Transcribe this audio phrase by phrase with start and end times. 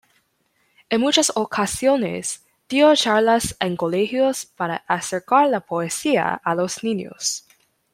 [0.89, 7.45] En muchas ocasiones dio charlas en colegios para acercar la poesía a los niños.